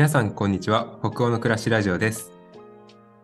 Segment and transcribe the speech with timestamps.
[0.00, 0.98] 皆さんこんにちは。
[1.00, 2.32] 北欧の暮らしラジオです。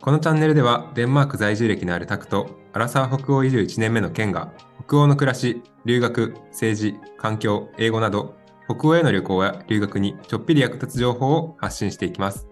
[0.03, 4.53] このチャンネルではデンマーク在住歴のあるタクとアラサー北欧移住1年目のケンが
[4.87, 8.35] 北欧の暮らし留学政治環境英語など
[8.69, 12.47] 北欧への旅行や留学にちょっぴり役立つ情報を発信していきます。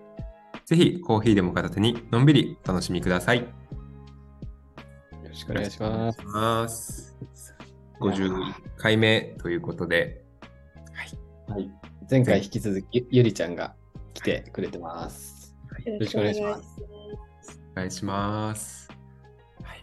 [0.64, 3.40] ぜひコーヒーでも片手にのんびりお楽しみください。
[3.40, 3.44] よ
[5.28, 6.24] ろしくお願いします。
[6.24, 7.14] ます。
[8.00, 10.24] 51回目ということで。
[10.94, 11.70] はい、はい、
[12.10, 13.74] 前回引き続きゆりちゃんが
[14.14, 15.54] 来てくれてます。
[15.84, 16.80] よろしくお願いします。
[17.72, 18.88] お願いします。
[19.62, 19.82] はい。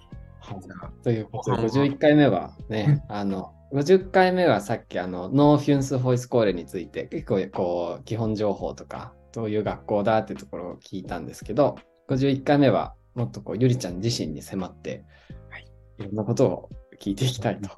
[1.04, 2.56] ということで、51回目は？
[2.70, 11.76] ね、 あの、50回目はさっきあの、ノーフュンスホイスコーレについて結構こう、基本情報とか、どういう学校だっていうところを聞いたんですけど、
[12.10, 15.06] 51回目はもっとこう、ゆりちゃん自身に迫って、
[15.50, 15.68] はい、
[16.00, 17.70] いろんなことを聞いていきたいと、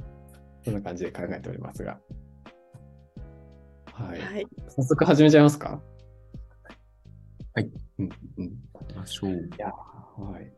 [0.64, 2.00] そんな感じで考えておりますが。
[3.94, 4.20] はい。
[4.20, 5.82] はい、早速始めちゃいますか？
[7.56, 7.72] はい。
[8.00, 8.52] うん、うん。
[8.96, 9.32] ましょう。
[9.32, 10.52] いや、はい。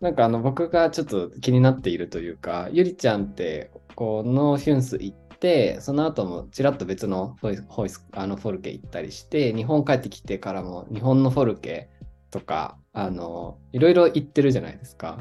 [0.00, 11.88] なんかあの僕がちょっと気になっているというか、ゆりちゃんってこのヒュンス行って、その後もちらっと別のフォイスあのフォルケ行ったりして、日本帰ってきてからも日本のフォルケ
[12.30, 15.18] とか、あの、いろいろ行ってるじゃないですか。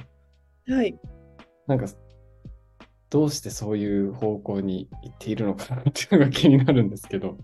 [0.68, 1.00] はい。
[1.68, 1.86] なんか、
[3.10, 7.38] どうしてそういう方向に行っているのかなっていうのが気になるんですけど。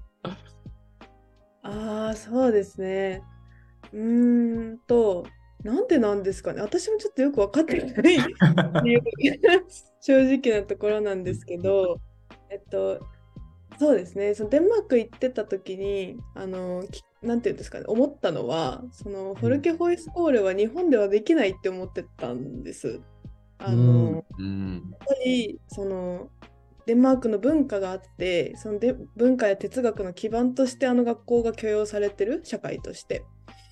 [1.64, 3.22] ああ、そうですね。
[3.94, 5.25] うーんと、
[5.64, 6.61] なんでなんですかね。
[6.61, 8.17] 私もちょっとよく分かってない
[10.02, 12.00] 正直なところなんですけど、
[12.50, 13.00] えっと、
[13.78, 16.83] そうですね、そのデンマーク行ってた時に、あの、
[17.22, 23.02] なんていうんですかね、思ったのは、そのフォルケホイスコールは日本ではできないって思ってたんです。
[23.59, 26.30] あの、うん、やっぱりその
[26.86, 33.23] デンマークの文化があってそので文化や哲学の基盤としてあの学校が許容されてる社会として。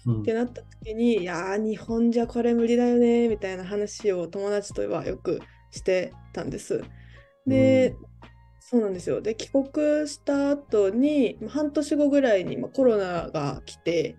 [0.10, 5.42] うん、ってなった時にいや日本じゃこれ無理だよねみたいな話を友達とはよく
[5.72, 6.84] してたんです。
[7.46, 7.98] で、うん、
[8.60, 14.18] そうなんですよで帰国した後に半年後ぐらいに、まコロナが来て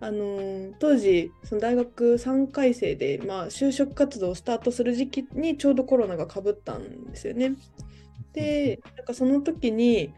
[0.00, 7.56] あのー、当時その大学3回生で、まあ、就職活動をスタートする時期にちょうどコロナがかぶったんですよね。
[8.32, 10.14] でなんかその時に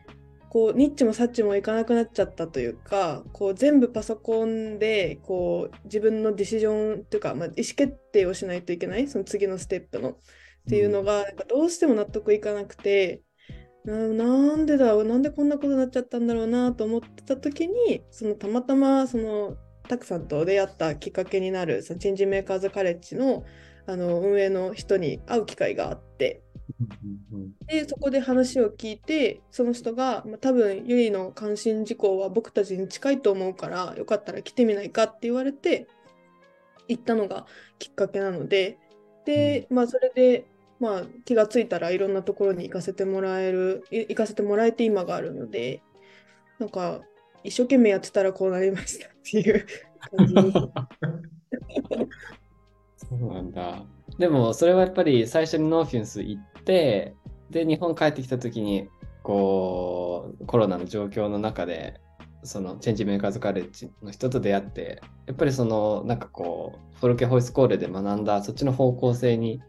[0.51, 10.11] こうニッチもサッチもいかなくなっちゃったというかこう全部パソコンでこう自分のディシジョンというか、まあ、意思決定をしないといけないその次のステップの。
[10.11, 10.15] っ
[10.69, 11.37] ていうのが、なん。
[11.37, 13.23] かどうしても納得いかなくて
[13.85, 19.57] ななんでだなんでこんなことになっちゃったんだろうなと思ってた時にそのたまたまその
[19.89, 23.45] たくさんと出会ったきっかけになるそのチェンジメーカーズカレッジの
[23.87, 26.43] あの運営の人に会う機会があって
[27.67, 35.87] でそこで話を聞いてその人が、まあ、多分ゆりの関心事項は僕たちに近いと思うからよかったら来てみないかって言われて
[36.89, 37.47] 行ったのが
[37.79, 38.79] きっかけなので。
[39.25, 40.47] で、まあ、それで、
[40.79, 45.83] まあ、気がついたらいろんなところに行かせてもらえる行かせてもらえて今があるので
[46.59, 47.01] なんか
[47.45, 49.67] 一生懸命やってたらこうなりましたっていう
[50.17, 50.35] 感じ
[52.97, 53.85] そうなんだ。
[54.21, 57.17] でもそれはやっぱり最初にノーフィンス行って
[57.49, 58.87] で日本帰ってきた時に
[59.23, 62.03] こうコロナの状況の中で
[62.45, 69.63] そのチェンジメーカーズカレッジの人と出会ってやっぱりそのなんかこうフォルケホイスコーレで学んだそっちの方向性に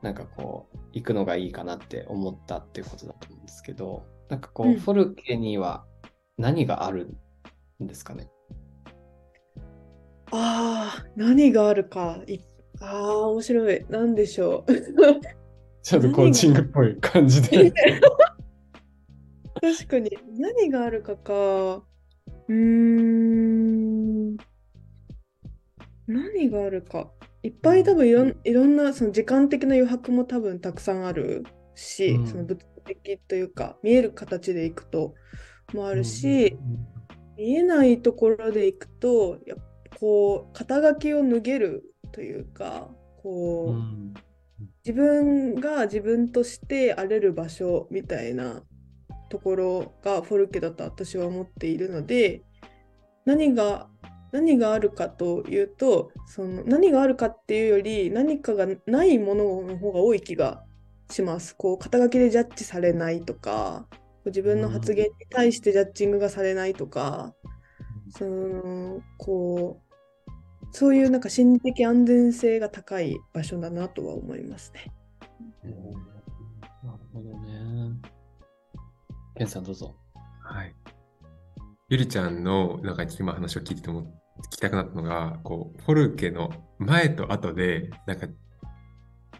[0.00, 5.84] なんかこう行くのがいいかなって思ったっていうことだと思うんですけどなんかこう、うん、フォルケには
[6.38, 7.14] 何がある
[7.82, 8.30] んですかね？
[10.30, 12.40] ああ何があるかいっ
[12.82, 13.86] ああ、面白い。
[13.88, 14.72] なんでしょう。
[15.82, 17.72] ちょっとコーチングっぽい感じで。
[19.60, 20.10] 確かに。
[20.36, 21.84] 何があるかか。
[22.48, 24.36] うーん。
[26.06, 27.12] 何があるか。
[27.44, 31.44] いっぱい多分いろんいろんなその時間的な余白も多分たくさんある
[31.74, 35.14] し、うん、その物的というか見える形でいくと
[35.74, 36.56] もあるし、
[37.38, 39.56] うん、見えないところでいくとや
[39.98, 42.88] こう肩書きを脱げるというか
[43.22, 44.14] こう、うん、
[44.84, 48.62] 自分が自分として荒れる場所みたいな
[49.28, 52.42] ところがフォルケだと私は思っているので
[53.24, 53.88] 何が
[54.32, 60.64] 何があるかというとその何があるかっていうより何かがないものの方が多い気が
[61.10, 61.54] します。
[61.54, 63.86] こう肩書きでジャッジされないとか
[64.24, 67.34] 自分の発言に対してジャッジングがされないとか、
[68.06, 69.81] うん、そのこう
[70.72, 74.92] そういうなんか心理的安全性が高い場所だなとは思いますね。
[76.82, 78.00] なるほどね。
[79.36, 79.94] ケンさんどうぞ。
[80.42, 80.74] はい。
[81.88, 84.04] ゆりちゃんのなんか今話を聞いてても
[84.46, 88.28] 聞きたくなったのが、こう、フォルケの前と後で、なんか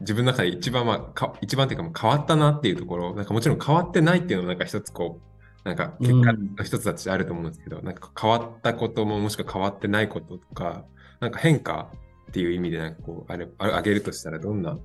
[0.00, 5.20] 自分の中で一番、まあ、か一番っていうかもう変わったなっていうところ、なんかもちろん変わってないっていうのもなんか一つこ
[5.64, 10.85] う、なんか結果の一つだとしてあると思うんですけど、なんか変わったことももしくは変わってないこととか、
[11.23, 11.89] なんか変化
[12.31, 14.77] っていう意味でなんかこう、あれ、あげるとしたらどんな？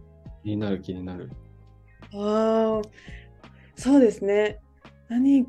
[0.44, 1.32] 気になる気になる。
[2.14, 2.88] ああ、
[3.76, 4.60] そうですね。
[5.10, 5.48] 何、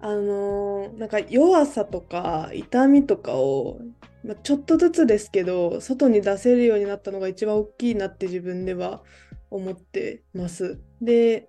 [0.00, 3.80] あのーなんか弱さとか痛みとかを、
[4.24, 9.02] まあ、ちょっとずつですけど、外に出せるようになったのが一番大きいなって自分では
[9.50, 10.80] 思ってます。
[11.02, 11.48] で、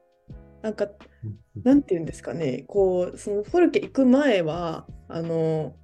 [0.63, 0.87] なんか、
[1.63, 5.75] なんていうんですかね、こう、そのフォルケ行く前は、あの、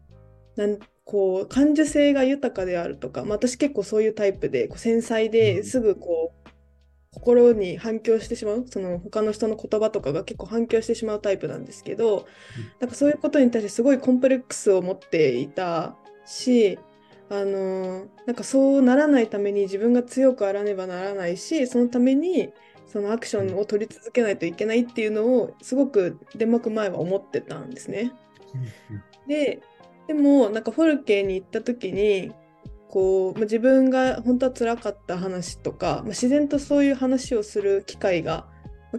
[0.58, 6.50] なんこう感受性が豊かであるとか、まあ、私結構そういうタイプでこう繊細ですぐこう
[7.14, 12.28] 心に反響してしまうその他の人の言葉とかが結構反響してしまうタイプなんですけど、
[12.80, 15.96] なんかそういうことに対してすごいコンプレックスを持っていた
[16.26, 16.78] し
[17.30, 22.50] あのなんかそうならないために自分が強くあらねばならないしそのために
[22.86, 28.12] そのアクションを取り続けないといけないっていうのをすごくデンマーク前は思ってたんですね。
[29.28, 29.62] で
[30.08, 32.32] でもなんかフォルケに行った時に
[32.90, 38.48] こう、まあ、自分が本当は辛かった話とか、まあ、自然とそういう話をする機会が、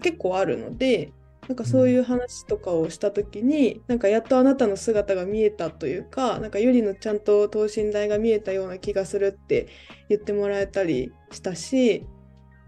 [0.02, 1.12] 結構あるので
[1.48, 9.66] なんかそういう話とかをした時に、なんかやっとあなたの姿が見えたというかなんかゆりのちゃんと等身大が見えたような気がするって
[10.10, 12.04] 言ってもらえたりしたし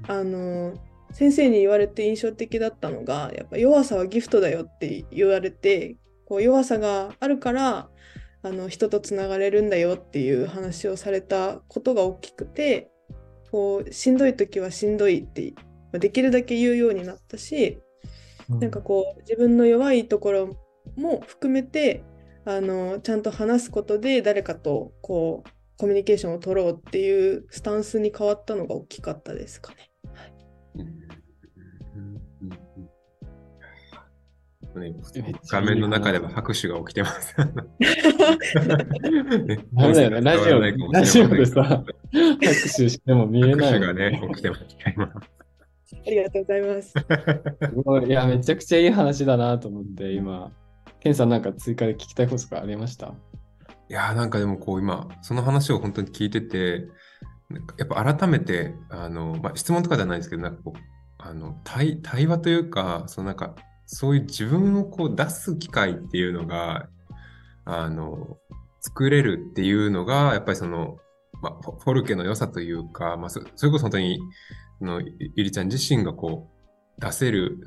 [0.09, 0.75] あの
[1.13, 7.89] 先生に言われて印象的だったのがやっぱ弱さはギフトだよって言われてこう弱さがあるから
[8.43, 12.91] あの人とつながれるんだよっていう話をされたことが大きくて
[13.51, 17.79] こうしんどい時はしんどいってまあできるだけ言うようになったし
[18.49, 20.57] なんかこう自分の弱いところ
[20.97, 22.03] も含めて
[22.45, 29.90] あのちゃんと話すことで誰かとこうコミュニケーションを取ろうっていうスタンスに変わったのが大きかったですかね。
[34.79, 34.95] ね、
[35.51, 37.35] 画面の中では拍手が起きてます。
[37.39, 37.47] ダ
[39.89, 43.73] メだよね、ラジオラジオでさ、拍手しても見えない。
[43.73, 44.65] 拍手がね、起きてます。
[45.93, 46.93] ありがとうございます。
[46.93, 50.53] すごいいや、めちゃくちゃいい話だなと思って、今。
[51.01, 53.07] ケンさんなんか追加で聞きたいことがありました？
[53.09, 56.87] いやーなんかでもこう今、その話を本当に聞いてて、
[57.49, 60.79] なんかやっぱ改めて、あの、まあ、質問とかじゃないですけど、なんかこう、
[61.19, 63.57] あの対対話というか、そのなんか、
[63.93, 66.89] そういう自分をこう出す機会っていうのが、
[67.65, 68.39] あの、
[68.81, 70.99] 作れるっていうのが、やっぱりその、
[71.43, 74.21] まあ、フォルケの良さというか、まあ、そそれこそ本当に、
[74.81, 76.49] あのゆゆりちゃん自身がこ
[76.99, 77.59] う、出せる、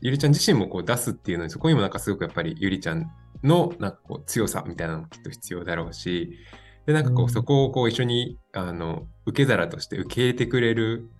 [0.00, 3.06] ゆりちゃん自身もこう出すっていうのに、そこにもなんかすごくやっぱりゆりちゃん
[3.42, 6.38] のなんかこう強さみたいなのもきっと必要だろうし、
[6.86, 7.28] で、なんかこう、うん。
[7.28, 11.10] そこをこう一緒に、あの、受け皿として受け入れてくれる、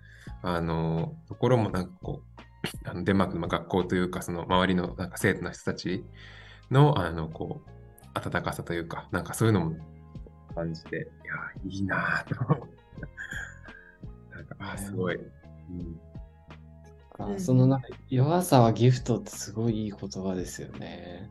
[0.42, 2.27] あの、ところもなんかこう、
[2.84, 6.04] あのデンマークの学校というか、その周りのなんか生徒の人たち
[6.70, 7.70] の、あの、こう、
[8.14, 9.76] 温かさというか、なんかそういうのも
[10.54, 11.34] 感じて、いや、
[11.64, 12.34] いいなぁと。
[14.30, 15.16] なんか、あ、すごい。
[15.16, 16.00] うん
[17.36, 21.28] そのなんか弱さはギフトってすごいいい言葉ですよね。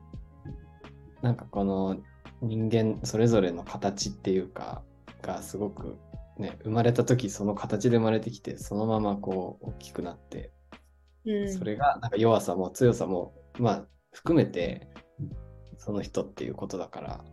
[1.22, 1.98] なんかこの
[2.42, 4.84] 人間それぞれの形っていうか
[5.22, 5.98] がすごく
[6.38, 10.52] ね生まれた時その形で生まれてきてそのままこう大きくなって
[11.26, 14.88] うんそれがなんか弱さも強さもまあ含めて
[15.78, 17.24] その人っていうことだから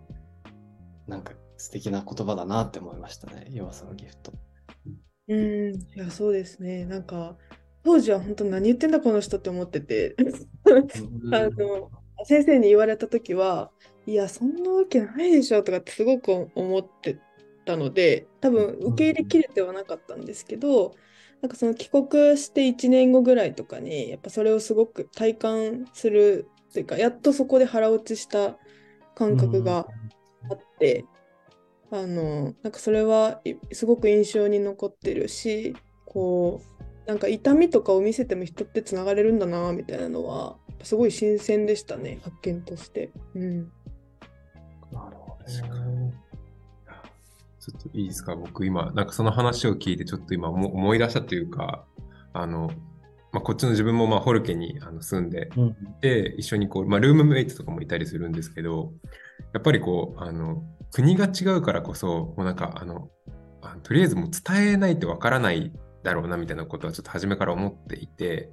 [1.07, 4.33] なんか素敵な言葉だなって思いましたね弱さはギフト。
[5.29, 6.85] うん、いや、そうですね。
[6.85, 7.37] なんか、
[7.83, 10.17] 当時は本当何言ってんだこの人って思ってて、
[11.33, 11.91] あの、
[12.25, 13.71] 先生に言われた時は、
[14.07, 17.19] いや、そんなわけないでしょとかってすごく思って
[17.65, 20.95] たので、多分受け入れきれてはなかったんですけど、
[21.45, 28.57] なんかその帰国して1年後ぐらいとかに、やっぱそれをすごく体感するというか、やっとそこで腹落ちした
[29.15, 29.87] 感覚が
[30.51, 31.05] あって、
[31.91, 36.63] あのなんかそれはいすごく印象に残ってるしこ
[37.07, 43.13] うなんか痛みとかを見せても人ってつながれるんだなみたいなのはすごい新鮮でしたね発見として。
[43.35, 43.59] うん、
[44.91, 45.84] なるほど確か
[47.65, 48.37] ちょっといいですか？
[48.37, 51.85] 僕今、なんかその話を聞いてちょっと今思思い出したというか、
[52.33, 52.71] あの、
[53.33, 55.77] まあ、こっちの自分もまあホルケにあの住んでうん。
[56.01, 58.93] で、一緒にこう、まあ、ルームメイトとかもいたりするんですけど、
[59.53, 63.09] やっぱりこう、あの、国が違うからこそ、もうなんか、あの、
[63.63, 68.51] あとりあえずもう伝えないとわからないだろうなみたいなことはちょっと初めから思っていて、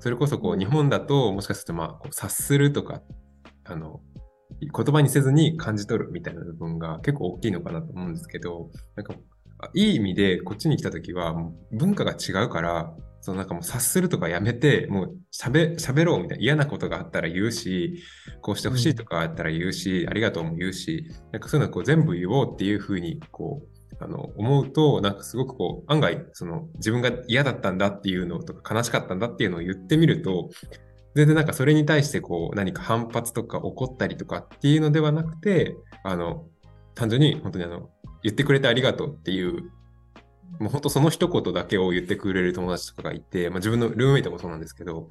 [0.00, 3.02] それこそこう、日本だともしかするとまあ、こう察するとか、
[3.64, 4.00] あの、
[4.74, 9.14] 言葉にせずに感じ取るみたいな部分が結構大きいのかなと思うんですけど、なんか、
[9.74, 11.34] いい意味でこっちに来た時は、
[11.72, 12.92] 文化が違うから、
[13.24, 18.02] そのなんかもう察するとかやめて、もう喋喋ろうみたいな嫌なことがあったら言うし、
[18.42, 30.50] こうしてほしいとかあったら言うし、ありがとうも言うし、なんかそういうのこう全部言おうっていうふうにこうあの思うと、なんかすごくこう案外その自分が嫌だったんだっていうのとか悲しかったんだっていうのを言ってみると、
[31.14, 36.46] 全然なんかそれに対してこう何か反発とか怒ったりとかっていうのではなくて、あの
[36.94, 37.90] 単純に本当にあの
[38.22, 39.70] 言ってくれてありがとうっていう
[40.58, 45.08] もう本当その一言だけを言ってくれる友達とかがいて、まあ、自分のルームメイトもそうなんですけど、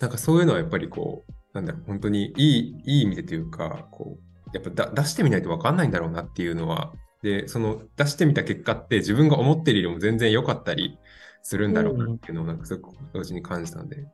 [0.00, 10.98] なんかそういうのはやっぱりこう、なんだろう、本当にいい、いい意味でというか、こう、やっぱ出してみないと分かんないんだろうなっていうのは、で、その出してみた結果って自分が思ってるよりも全然良かったり
[11.42, 14.04] するんだろうなっていうのをなんかすごく同時に感じたんで、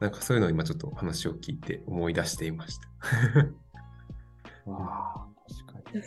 [0.00, 2.88] なんかそういうのを今ちょっと話を聞いて思い出していました。
[4.70, 5.26] わあ、
[5.66, 6.02] 確かに。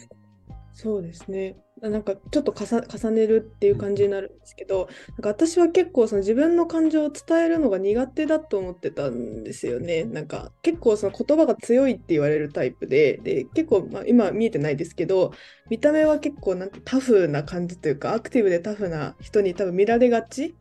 [0.73, 1.55] そうですね。
[1.81, 10.03] なんかちょっと重ねるっていう感じになるんですけど、なんか私は結構その自分の感情を伝えるのが苦手だと思ってたんですよね。
[10.03, 15.31] なんか結構その言葉が強いって言われるタイプで、で結構、まあ、今見えてないですけど、
[15.69, 20.55] 見た目は結構なんてタフな感じというか、アクティブでタフな人に多分見られがち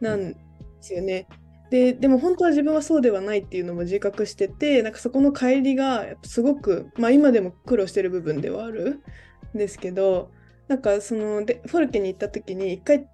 [0.00, 0.38] なんで
[0.80, 1.26] すよね。
[1.70, 9.02] ででも本当は自分はそうではないっていうのも自覚しててなんかそこの乖離がすごく、まあ、今でも苦労してる部分ではある
[9.54, 10.30] ですけど
[10.68, 13.06] なんかそのでフォルケに行った時に一回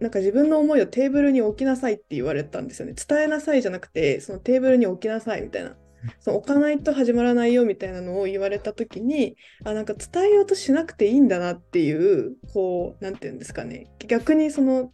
[0.00, 2.94] なんか自分の思いをテーブルに置きなさいって言われたんですよね。
[2.94, 5.76] 伝えなさいじゃなくてそのテーブルに置きなさいみたいな。
[6.18, 13.90] その置かないと始まらないよみたいなのを言われた時にあなんか伝えようとしなくていいんだなっていうこう何て言うんですかね。
[14.06, 14.92] 逆にその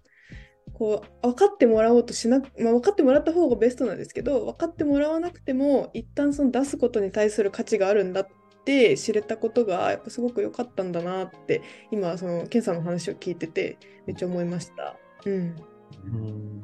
[0.72, 14.96] こう分かってもらおうとしなく、まあ、分かってもらった方がベストなんですけど分かってもらわなくても一旦その出すことに対する価値があるんだっって知れたことがやっぱすごく良かったんだなって今そのケンさんの話を聞いててめっちゃ思いました。
[15.24, 15.56] うん。
[16.04, 16.62] うん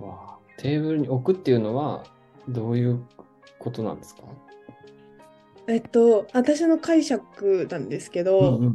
[0.00, 2.02] わテーブルに置くっていうのは
[2.48, 3.04] どういう
[3.58, 4.22] ことなんですか？
[5.68, 8.74] えっと私の解釈なんですけど、うんうんうん、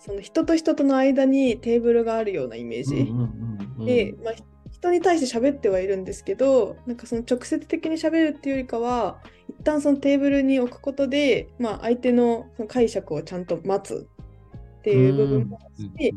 [0.00, 4.34] その人と人との間にテーブルがあるようなイメージ、うんうんうん、で、まあ、
[4.70, 14.08] 人に対して喋ってはいるんですけどなんかその直接的に喋るっていうよりかは一旦そのテーブルに置くことで、まあ、相手のその解釈をちゃんと待つ
[14.78, 16.14] っていう部分もあるし、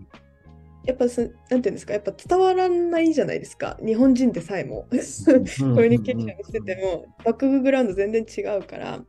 [0.86, 4.88] やっぱそ、なんていうんですか、やっぱ伝わらないじゃないですか、日本人でさえも。
[4.90, 9.04] コミュニケーションしてても、バックグラウンド全然違うから。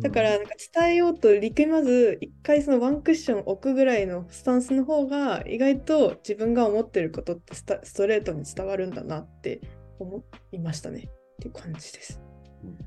[0.00, 7.64] だから、なんか伝えようと力まず、一回そのワンクッション置くぐらいのスタンスの方が、意外と自分が思ってることってス
[7.94, 9.60] トレートに伝わるんだなって
[9.98, 11.08] 思いましたね。
[11.08, 12.20] っていう感じです。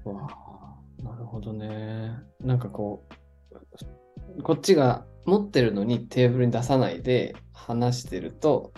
[0.06, 2.12] わあ、なるほどね。
[2.40, 3.14] なんかこう、
[4.44, 8.74] こっちが持ってるのにテーブルに出さないで話してると、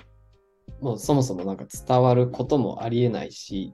[0.81, 3.73] もうそもそもなんか伝わることもありえないし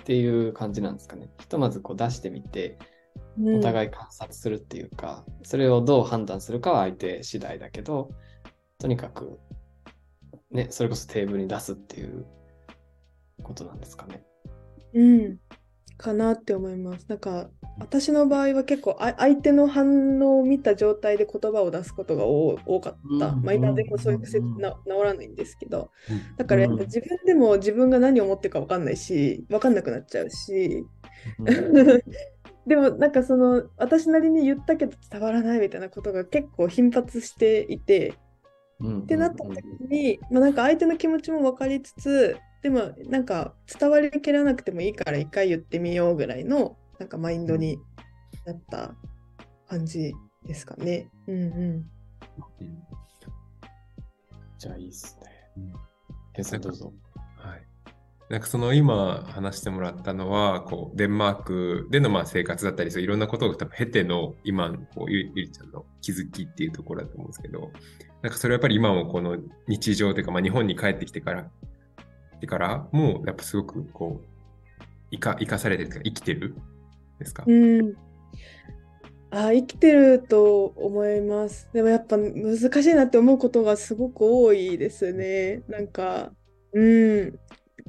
[0.00, 1.30] っていう感じなんですかね。
[1.38, 2.78] ひとまずこう出してみて、
[3.40, 8.10] お互い観察するっていうか、うん、それをどう判断するかは相手次第だけど、
[8.78, 9.38] とにかく、
[10.50, 12.26] ね、それこそテーブルに出すっていう
[13.42, 14.24] ことなんですかね。
[14.94, 15.38] うん。
[15.96, 17.06] かなって思います。
[17.08, 23.32] なんか私の場合は結構相手の反応を見た状態で言葉を出すことが多かった。
[23.32, 24.46] まあ今でもそういう癖治
[25.04, 25.90] らないんですけど、
[26.36, 30.84] だからやっぱ自分でも自分が何を思ってるか分かんないし、分かんなくなっちゃうし、
[32.66, 38.14] でもなんかその私なりに言ったけど伝わらないみたいなことが結構頻発していて、
[39.02, 47.78] ってなった時に、まあ、なんか相手の気持ちも分かりつつでもなんか伝わりきらなくてもいいから一回言ってみようぐらいのなんかマインドに
[48.44, 48.94] なった
[49.68, 50.12] 感じ
[50.44, 51.08] ですかね。
[51.26, 51.90] うんうん。
[54.58, 55.72] じゃあいいっすね。
[56.36, 56.92] うん、さんどうぞ。
[57.36, 57.62] はい。
[58.28, 67.70] なんかその今話してもらったのはこうデンマークでのまあ生活だったりそういろんなことを多分経ての今のこうゆりちゃんの気づきっていうところだと思うんですけど
[68.20, 71.50] なんかそれはやっぱり今もこの日常というかまあ日本に帰ってきてから
[72.40, 76.54] てからもうやっぱすごくこう生か生かされてる生きてる
[77.18, 77.44] ですか？
[77.46, 77.94] うん。
[79.30, 81.68] あ生きてると思います。
[81.74, 85.62] でもやっぱ難しいなって思うことがすごく多いですね。
[85.68, 86.32] なんか、
[86.72, 87.38] うん、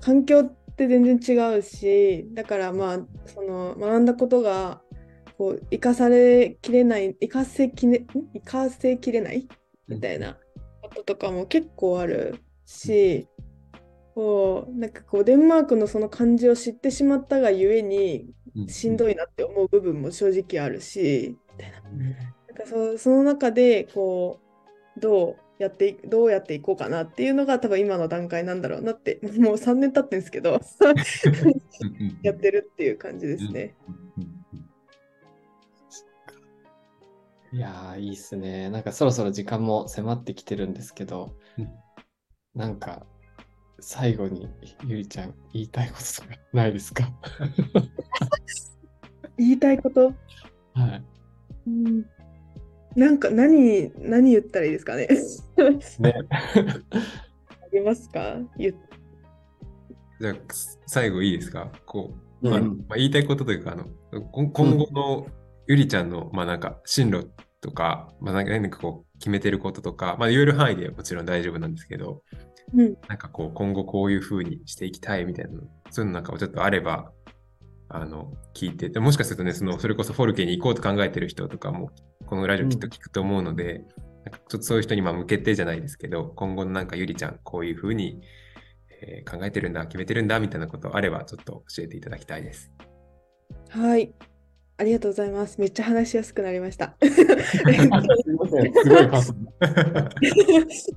[0.02, 4.82] 環境って全然違うし、だからまあ、その学んだことが
[5.38, 9.48] こう生かされきれない、生かせきね、生かせきれない？
[9.88, 10.38] みたいな
[10.82, 13.30] こととかも結構あるし、
[14.14, 18.30] こうなんかこうデンマークのその感じを知ってしまったがゆえに
[18.68, 21.82] しんどいなって思う部分も正直あるし、みたいな。
[21.82, 24.40] なんかそその中でこ
[24.98, 30.60] うどうやっていどうやっていこうかなっていうのが多分今の段階なんだろうなって もう3年経ってるんですけど
[32.24, 33.76] やってるっていう感じですね。
[37.52, 38.70] いやー、いいっすね。
[38.70, 41.70] なんかそろそろ時間も迫ってきてるんですけど、うん
[42.56, 43.06] なんか
[43.82, 44.48] 最後に
[44.86, 47.12] ゆりちゃん言いたいこととかないですか？
[49.38, 50.14] 言いたいこと、
[50.74, 51.04] はい。
[51.68, 52.06] うん、
[52.96, 55.08] なんか何何言ったらいいですかね？
[56.00, 56.14] ね。
[57.50, 58.36] ありますか？
[58.58, 58.76] 言っ
[60.20, 60.36] じゃあ、
[60.86, 61.72] 最後いいですか？
[61.86, 62.78] こう、うん。
[62.90, 63.86] まあ、言いたいことというか、あの
[64.32, 65.28] こ今後の
[65.68, 67.30] ゆりちゃんの、まあなんか進路
[67.62, 72.24] とか、まあなんか何かこう決めてることとか、まあ言える範囲でもちろん大丈夫なんですけど、
[72.74, 77.12] うんなんかこう今後こういう風にしていきたいみたいなの、そういうのなんかちょっとあれば、
[77.90, 81.90] あの、聞いて、でもしかするとね、その、それこそフォルケに行こうと考えてる人とかも、
[82.28, 83.84] このラジオきっと聞くと思うので、
[84.26, 88.22] なんかちょっとそういう人にまあ向けてじゃないですけど、今後のなんかゆりちゃん、こういう風に、
[89.02, 92.72] えー考えてるんだ、決めてるんだ、みたいなことあれば、ちょっと教えていただきたいです。
[93.70, 94.14] はい。
[94.80, 95.60] ありがとうございます。
[95.60, 96.96] めっちゃ話しやすくなりました。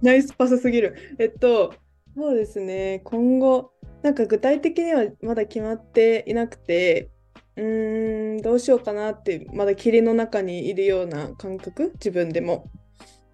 [0.00, 0.94] ナイスパスすぎる。
[1.18, 1.74] えっと、
[2.16, 3.72] そうですね、今後、
[4.02, 7.10] なんか具体的にはまだ決まっていなくて、
[7.56, 12.70] うーん、どうしようかなって、まだ霧の中にいるような感覚、自分でも。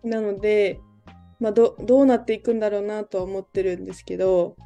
[0.02, 0.80] なので、
[1.40, 4.56] まあ、どどうなっていくんだろうなとは思ってるんですけど、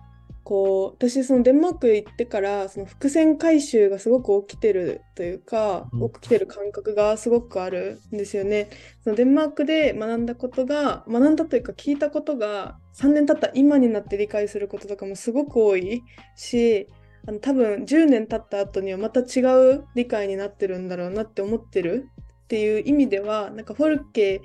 [0.44, 8.70] こう私そのデンマーク行ってからその伏線回収がすごく起きてるというか、うん起きてる感覚がすごくあるんですよね。
[9.04, 16.02] そのデンマークで学んだことが学んだというか聞いたことが3年経った今になって理解することとかもすごく多い
[16.36, 16.88] し
[17.26, 19.42] あの多分10年経った後にはまた違
[19.74, 22.08] う理解になってるんだろうなって思ってる
[22.44, 24.42] っていう意味ではなんかフォルケ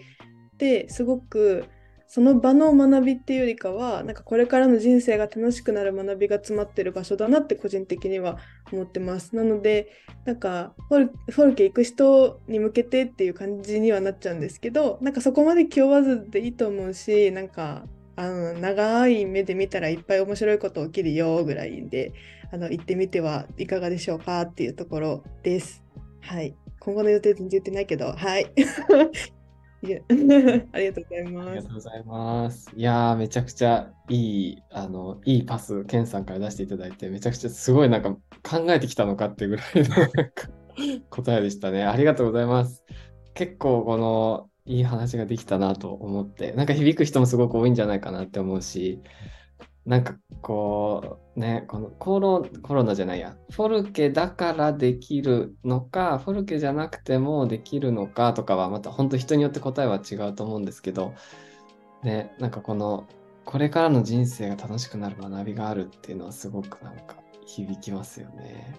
[0.54, 1.66] ってすごく
[2.08, 8.38] その場の学びっていうよりかはなんかこれからの人生が楽しくなる学びが詰まってる場所だなって個人的には
[8.72, 9.36] 思ってます。
[9.36, 9.92] なので
[10.26, 17.84] なんかフォルフォルケ行く人に向けてっていう感じにはなっちゃうんですけどなんかそこまで気負わずでいいと思うしなんか
[18.16, 22.14] あの長い目で見たらいっぱい面白いこと起きるよぐらいで
[22.52, 25.84] あの行ってみてはいかがでしょうかっていうところです。
[26.22, 26.56] はい。
[26.80, 28.52] 今後の予定全然言ってないけど、はい。
[29.84, 30.00] いや
[30.74, 31.70] ありがとうございありがと。
[31.70, 32.72] うございます。
[32.76, 38.12] いや、めちゃくちゃいい、あの、いいパス、ケンさんから出していただいて、めちゃくちゃすごいなんか
[38.44, 40.50] 考えてきたのかってぐらいのなんか
[41.10, 41.84] 答えでしたね。
[41.84, 42.84] ありがとうございます。
[43.36, 49.02] 結構この、いい話ができたなと思って、なんか響く人もすごく多いんじゃないかなって思うし、
[49.88, 61.14] なんかこう、ね、このコロコロナじゃないや、フォルケだからできるのか、フォルケじゃなくてもできるのかとかは、また本当人によって答えは違うと思うんですけど、
[62.04, 63.08] ね、なんかこの、
[63.46, 68.76] これからの人生が楽しくなる学びがあるっていうのはすごくなんか響きますよね。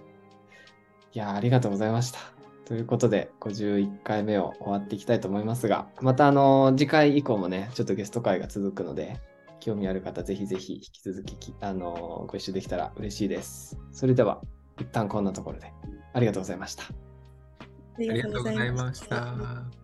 [1.15, 2.19] いや、ありがとうございました。
[2.67, 9.19] ということで、51回目を終わっていきたいと思いますが、またあの、次回以降もね、ちょっとゲスト会が続くので、
[9.61, 13.79] 興味ある方、ぜひぜひ引き続きき、あのご一緒できたら嬉しいです。
[13.93, 14.41] それでは、
[14.79, 15.73] 一旦こんなところで、
[16.13, 16.85] ありがとうございました。
[16.85, 17.65] あ
[17.99, 19.78] ありがとうございました。